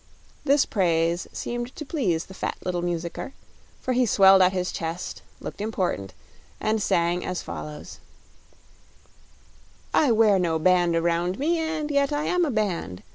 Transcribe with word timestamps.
This 0.43 0.65
praise 0.65 1.27
seemed 1.31 1.75
to 1.75 1.85
please 1.85 2.25
the 2.25 2.29
little 2.65 2.81
fat 2.81 2.87
musicker, 2.87 3.33
for 3.79 3.93
he 3.93 4.07
swelled 4.07 4.41
out 4.41 4.51
his 4.51 4.71
chest, 4.71 5.21
looked 5.39 5.61
important 5.61 6.15
and 6.59 6.81
sang 6.81 7.23
as 7.23 7.43
follows: 7.43 7.99
I 9.93 10.11
wear 10.11 10.39
no 10.39 10.57
band 10.57 10.95
around 10.95 11.37
me, 11.37 11.59
And 11.59 11.91
yet 11.91 12.11
I 12.11 12.23
am 12.23 12.45
a 12.45 12.49
band! 12.49 13.03